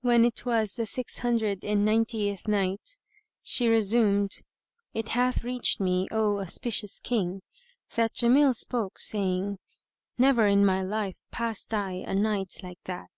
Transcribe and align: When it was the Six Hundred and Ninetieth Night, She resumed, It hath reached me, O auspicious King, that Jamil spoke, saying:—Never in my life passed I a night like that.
When 0.00 0.24
it 0.24 0.44
was 0.44 0.74
the 0.74 0.84
Six 0.84 1.18
Hundred 1.20 1.64
and 1.64 1.84
Ninetieth 1.84 2.48
Night, 2.48 2.98
She 3.40 3.68
resumed, 3.68 4.40
It 4.94 5.10
hath 5.10 5.44
reached 5.44 5.78
me, 5.78 6.08
O 6.10 6.40
auspicious 6.40 6.98
King, 6.98 7.42
that 7.94 8.14
Jamil 8.14 8.52
spoke, 8.52 8.98
saying:—Never 8.98 10.48
in 10.48 10.66
my 10.66 10.82
life 10.82 11.20
passed 11.30 11.72
I 11.72 11.92
a 12.04 12.14
night 12.16 12.54
like 12.64 12.82
that. 12.86 13.12